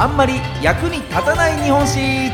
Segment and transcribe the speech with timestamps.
[0.00, 2.30] あんまり役に立たない日本史。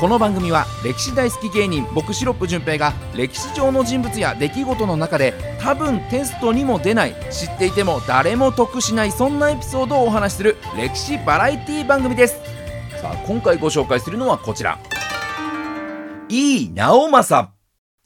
[0.00, 12.36] この番組は歴史大好き芸人僕シロップ純平が歴史上の人物や出来事の中で多分テストにも出ない知っていても誰も得しないそんなエピソードをお話しする歴史バラエティ番組です。
[13.02, 14.78] さあ今回ご紹介するのはこちら。
[16.30, 17.55] 井伊直政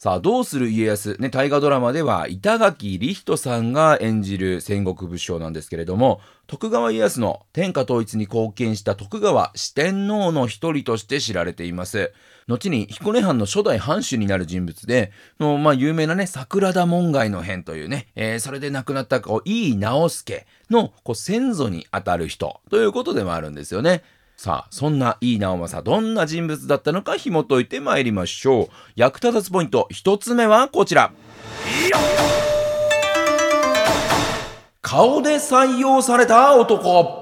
[0.03, 1.19] さあ、どうする家康？
[1.21, 12.15] ね、大河ドラマでは、板垣李人さんが演じる戦国武将なんですけれども、徳川家康の天下統一に貢献した徳川四天王の一人として知られています。
[12.49, 24.03] 後に彦根藩の初代藩主になる人物で、のまあ、有名なね、桜田門外の変というね、えー、それで亡くなったこう井伊直弼のこう先祖にあたる人ということでもあるんですよね。
[24.43, 28.67] さあ、そんな井伊直政、どんな人物だったのか紐解いてまいりましょう。
[28.97, 31.13] 役立たずポイント、一つ目はこちら。
[34.81, 37.20] 顔で採用された男。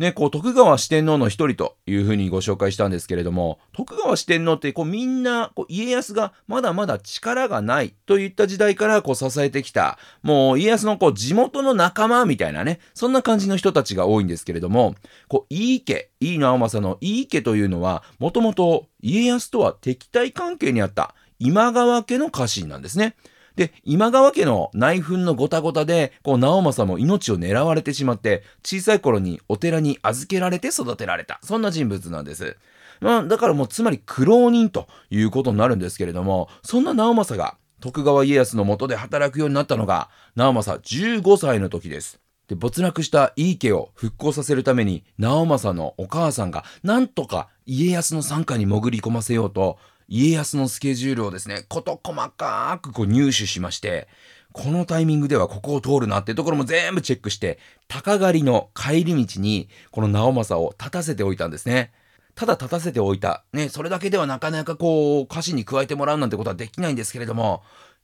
[0.00, 14.94] ね、こう、徳川四天王の一人というふうにご紹介したんですけれども、徳川四天王って、こう、みんな、こう、家康がまだまだ力がないといった時代からこう、支えてきた、もう、家康のこう、地元の仲間みたいなね、そんな感じの人たちが多いんですけれども、
[15.28, 23.16] こう、井伊家、井伊直政の井伊家というのは、もともと家康とは敵対関係にあった今川家の家臣なんですね。
[23.60, 31.40] で、今川家の内紛のごたごたで、こう、直政も命を狙われてしまって、小さい頃にお寺に預けられて育てられた。
[31.42, 32.56] そんな人物なんです。
[33.02, 42.18] まあ、だからもう、つまり苦労人ということになるんですけれども、そんな直政が徳川家康のもとで働くようになったのが、直政15歳の時です。
[42.48, 49.76] で、没落した井伊家を復興させるために、直政のお母さんが、なんとか家康の傘下に潜り込ませようと、
[50.10, 54.08] 家康のスケジュールをですね、事細かくこう入手しまして、
[54.52, 61.92] このタイミングではここを通るなっていうところも全部チェックして、鷹狩りの帰り道に、この直政を立たせておいたんですね。
[62.34, 63.44] ただ立たせておいた。
[63.52, 67.62] ね、それだけではなかなかこう、歌詞に加えてもらうなんてことはできないんですけれども、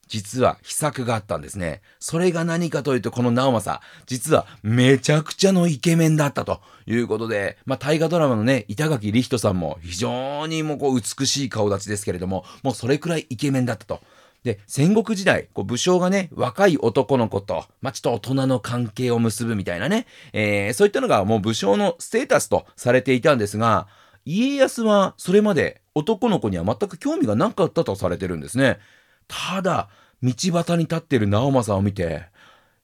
[0.09, 1.83] 実は秘策があったんですね。
[1.99, 14.01] それが何かというと、この直政、実はめちゃくちゃのイケメンだったということで、まあ大河ドラマのね、板垣李人さんも非常にもうこう美しい顔立ちですけれども、もうそれくらいイケメンだったと。
[14.45, 23.89] で、戦国時代、こう武将がね、若い男の子と、まあ、ちょっと大人の関係を結ぶみたいなね、えー、そういったのがもう武将のステータスとされていたんですが、
[24.25, 28.79] 家康はそれまで男の子には全く興味がなかったとされてるんですね。
[29.29, 29.89] ただ、
[30.23, 32.27] 道端に立ってる直政を見て、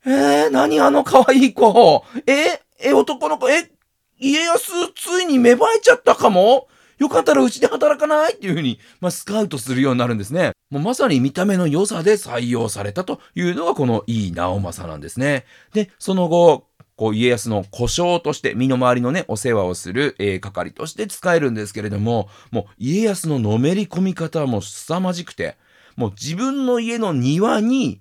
[0.05, 3.71] えー、何あの可愛い子え、え、男の子、え、
[4.19, 8.35] 家康、ついに芽生えちゃったかもよかったらうちで働かない？
[8.35, 10.53] っていうふうに、まあ、スカウトするようになるんですね。
[10.71, 15.45] もうまさに見た目の良さで採用されたというのがこの井伊直政なんですね。
[15.73, 25.57] で、その後、こう家康の故障として身の回りのねお世話をする、えー、係として使えるんですけれどももう家康ののめり込み方も凄まじくて
[25.97, 28.01] もう自分の家の庭に、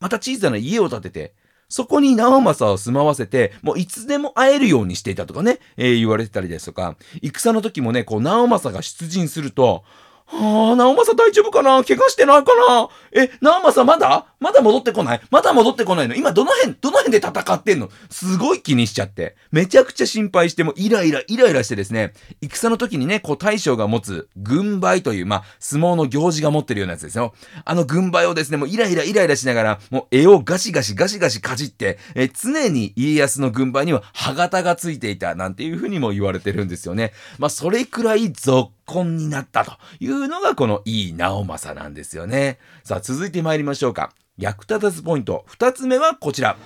[0.00, 1.34] また小さな家を建てて、
[1.68, 9.84] そこに直政を住まわせて、もういつでも会えるようにしていたとかね、えー、言われてたりですとか、戦の時もね、こう直政が出陣すると、
[10.26, 11.82] はあ、直政大丈夫かな？
[11.84, 12.88] 怪我してないかな？
[13.12, 14.29] え、直政まだ？
[14.40, 15.20] まだ戻ってこない？
[15.30, 16.14] まだ戻ってこないの？
[16.14, 17.90] 今どの辺、どの辺で戦ってんの？
[18.08, 19.36] すごい気にしちゃって。
[19.52, 27.34] めちゃくちゃ心配してもイライラ、イライラしてですね、戦の時にね、こう大将が持つ軍配という、まあ、相撲の行事が持ってるようなやつですよ。
[27.64, 37.12] あの軍配をですね、もうイライライライラしながら、もう絵をガシガシガシガシかじって、え常に家康の軍配には歯型がついていた、なんていうふうにも言われてるんですよね。
[37.38, 42.58] まあ、それくらい続婚になったというのがこの井伊直政なんですよね。
[42.84, 44.12] さあ続いて参りましょうか。
[44.40, 46.56] 役立たずポイント2つ目はこちら。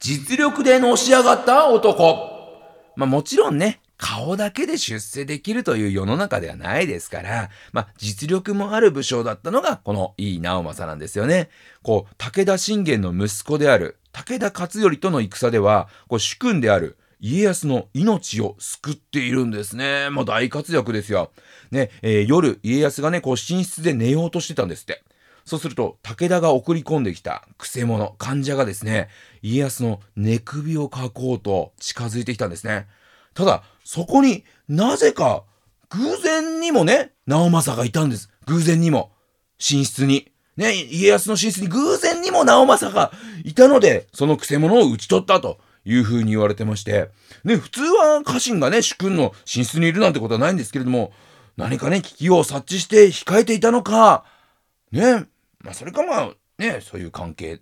[0.00, 2.34] 実力でのし上がった男。
[2.96, 11.48] まあもちろんね、顔だけで出世できるという世の中ではないですから、まあ、実力もある武将だったのが、この井伊直政なんですよね。
[11.82, 20.10] こう、武田信玄の息子である武田勝頼との戦では、こう、主君である家康の命を救っているんですね。
[20.10, 21.32] もう大活躍ですよ。
[21.70, 25.02] ね、えー、夜、家康がね、こう寝室で寝ようとしてたんですって。
[25.46, 29.08] そうすると、武田が送り込んできたくせ者、患者がですね、
[29.40, 32.88] 家康の寝首をかこうと近づいてきたんですね。
[33.32, 35.44] ただ、そこになぜか
[35.88, 38.28] 偶然にもね、直政がいたんです。
[38.44, 39.12] 偶然にも。
[39.58, 40.30] 寝室に。
[40.58, 43.12] ね、家康の寝室に偶然にも直政が
[43.44, 45.58] いたので、そのくせ者を討ち取ったと。
[45.84, 47.10] いうふうに言われてまして、
[47.44, 51.12] ね、普通は家臣がね、主君の寝室にいるなんてことはないんですけれども、
[51.56, 54.24] 何かね、危機を察知して控えていたのか、
[54.92, 55.26] ね、
[55.60, 57.60] まあ、それかまあ、ね、そういう関係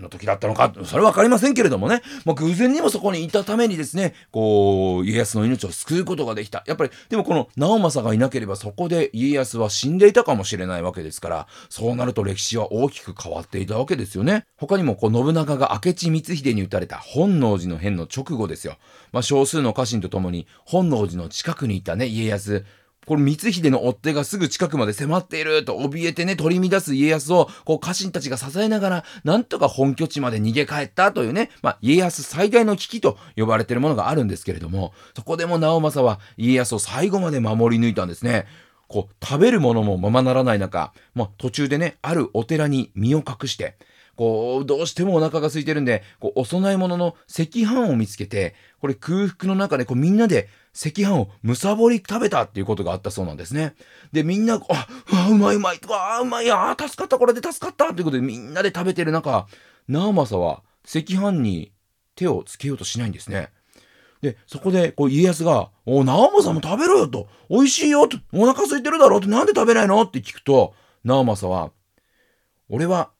[0.00, 6.64] の時だったのか、それは分かりませんけれどもね、まあ、偶然にもそこにいたためにですね、こう、家康の命を救うことができた。
[6.66, 14.46] やっぱり、でもこの直政がいなければそこで家康は死んでいたかもしれないわけですから、そうなると歴史は大きく変わっていたわけですよね。
[14.56, 18.76] 他にも、こう、信長が明智光秀に撃たれた本能寺の変の直後ですよ。
[19.12, 22.64] まあ、少数の家臣と共に本能寺の近くにいたね、家康、
[23.06, 38.46] これ光秀の追っ手がすぐ近くまで迫っていると怯えてね、取り乱す家康を、こう家臣たちが支えながら、なんとか本拠地まで逃げ帰ったというね、まあ、家康最大の危機と呼ばれているものがあるんですけれども、そこでも直政は家康を最後まで守り抜いたんですね。
[38.88, 43.76] こう、食べるものもままならない中、まあ、途中でね、あるお寺に身を隠して、
[44.16, 53.74] こう、どうしてもお腹が空いてるんで、こう、お供え物の赤飯を見つけて、これ空腹の中でこうみんなで赤飯をむさぼり食べたっていうことがあったそうなんですね。
[54.12, 54.60] で、みんな、あ、
[55.12, 59.46] あうまいうまい、あ、うまい、あ、助かった、これで助かったということでみんなで食べてる中、
[59.88, 61.72] 直政は赤飯に
[62.14, 63.50] 手をつけようとしないんですね。
[64.20, 70.00] で、そこで、こう、家康が、お、直政も食べろよと、美味しいよと、お腹空いてるだろうって、なんで食べないの？
[70.00, 70.74] って聞くと、
[71.04, 71.72] 直政は、
[72.70, 73.10] 俺は、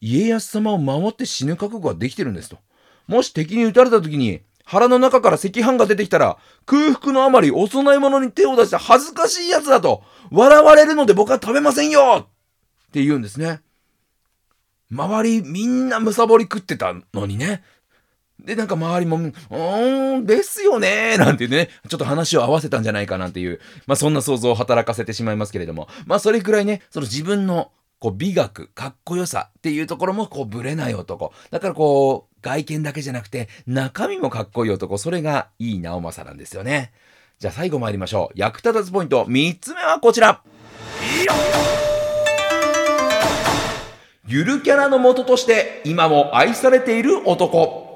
[0.00, 2.58] 家康様を守って死ぬ覚悟ができてるんですと。
[3.06, 13.60] もし敵に撃たれた時に、腹の中から赤飯が出てきたら、空腹のあまりお供え物に手を出した恥ずかしい奴だと、笑われるので僕は食べませんよって言うんですね。
[14.90, 17.62] 周りみんなむさぼり食ってたのにね。
[18.40, 31.32] で、なんか周りも、うーん、ですよねなんてね、ちょっと話を合わせたんじゃないかなんていう、まあそんな想像を働かせてしまいますけれども、まあそれくらいね、その自分のこう美学、かっこよさっていうところもこうぶれない男。
[31.50, 34.98] だからこう、外見だけじゃなくて中身もかっこいい男。
[34.98, 36.92] それがいい直政なんですよね。
[37.38, 38.38] じゃあ最後参りましょう。
[38.38, 40.42] 役立たずポイント3つ目はこちら。
[44.28, 47.86] ゆるキャラの元として今も愛されている男。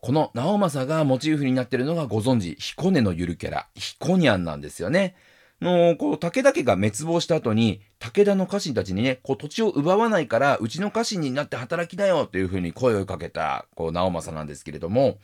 [0.00, 5.16] この直政がモチーフになっているのがご存知、彦根のゆるキャラ、彦にゃんなんですよね。
[5.60, 15.18] の、こう、武田家が滅亡した後に、武田の家臣たちにね、こう、土地を奪わないから、うちの家臣になって働きなよというふうに声をかけた、こう、直政なんですけれども、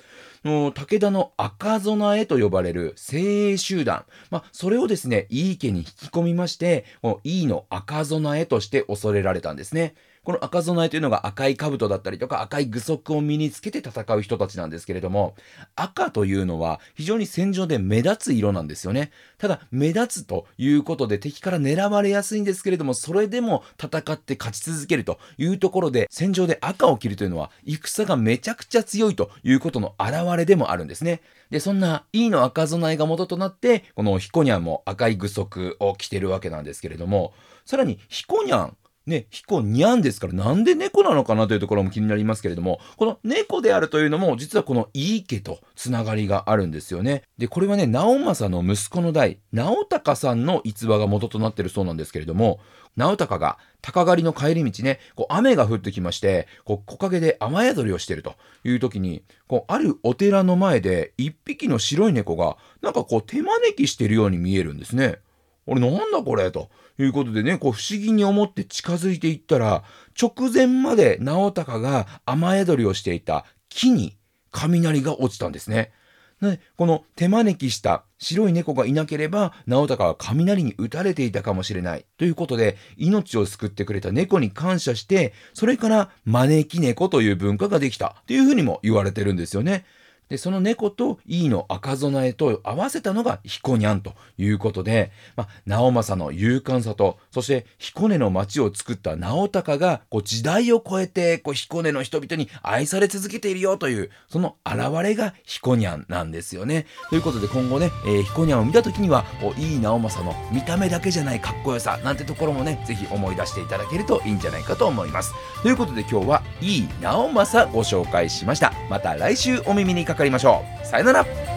[0.44, 9.94] の武田の赤備えと呼ばれる精鋭集団、まあ、それをですね、井伊家に引き込みまして、この井伊の赤備えとして恐れられたんですね。
[10.24, 15.34] この赤備えというのが赤い兜だったりとか赤い具足を身につけて戦う人たちなんですけれども、
[15.76, 19.10] 赤というのは非常に戦場で目立つ色なんですよね。
[19.38, 31.20] ただ、目立つということで敵から狙われやすいんですけれども、それでも戦って勝ち続けるというところで、戦場で赤を着るというのは、戦がめちゃくちゃ強いということの表れでもあるんですね。
[31.50, 37.34] で、そんな E の赤備えが元となって、このヒコニャンも赤い具足を着てるわけなんですけれども、
[37.66, 38.76] さらにヒコニャン
[39.06, 47.22] ね、ヒコニャンですから、なんで猫なのかなというところも気になりますけれども、この猫であるというのも、実はこの井伊家とつながりがあるんですよね。
[47.36, 52.60] で、これはね、直政の息子の代、直隆さんの逸話が元となっているそうなんですけれども、
[52.96, 65.18] 直隆が鷹狩りの帰り道ね、こう雨が降ってきまして、こう木陰で雨宿りをしているという時に、こうあるお寺の前で一匹の白い猫が、なんかこう手招きしているように見えるんですね。
[65.66, 69.84] 俺なんだこれということでね、こう不思議に思って近づいていったら、
[70.20, 74.16] 直前まで直隆が雨宿りをしていた木に
[74.50, 75.92] 雷が落ちたんですね。
[76.40, 82.04] ね、この手招きした白い猫がいなければ、直隆は雷に打たれていたかもしれない。
[82.18, 88.22] ということで、命を救ってくれた猫に感謝して、それから招き猫という文化ができた。
[88.26, 89.84] というふうにも言われてるんですよね。
[90.28, 106.86] で、その猫といいの赤備えと合わせたのが彦にゃんということで、まあ、直政の勇敢さと、そして彦根の町を作った直隆が、こう時代を超えて、こう彦根の人々に愛され続けているよという、その現れが彦にゃんなんですよね。
[107.10, 115.32] ということで今後ね、えー、彦にゃんを見た時には、こういい直政の見た目だけじゃないかっこよさ、なんてところもね、ぜひ思い出していただけるといいんじゃないかと思います。
[115.62, 118.72] ということで今日は、いい直政ご紹介しました。
[118.88, 120.86] また来週お耳にかかりましょう。
[120.86, 121.53] さよなら。